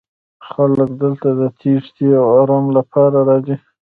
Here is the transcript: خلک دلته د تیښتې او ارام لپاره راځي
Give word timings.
خلک 0.49 0.89
دلته 1.03 1.27
د 1.39 1.41
تیښتې 1.59 2.07
او 2.21 2.25
ارام 2.41 2.65
لپاره 2.77 3.17
راځي 3.29 3.55